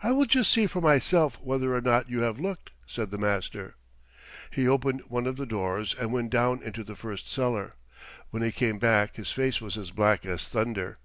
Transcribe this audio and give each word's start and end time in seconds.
"I 0.00 0.12
will 0.12 0.26
just 0.26 0.52
see 0.52 0.68
for 0.68 0.80
myself 0.80 1.40
whether 1.40 1.74
or 1.74 1.80
not 1.80 2.08
you 2.08 2.20
have 2.20 2.38
looked," 2.38 2.70
said 2.86 3.10
the 3.10 3.18
master. 3.18 3.74
He 4.52 4.68
opened 4.68 5.02
one 5.08 5.26
of 5.26 5.34
the 5.34 5.44
doors 5.44 5.92
and 5.92 6.12
went 6.12 6.30
down 6.30 6.62
into 6.62 6.84
the 6.84 6.94
first 6.94 7.26
cellar. 7.28 7.74
When 8.30 8.44
he 8.44 8.52
came 8.52 8.78
back 8.78 9.16
his 9.16 9.32
face 9.32 9.60
was 9.60 9.76
as 9.76 9.90
black 9.90 10.24
as 10.24 10.46
thunder. 10.46 10.98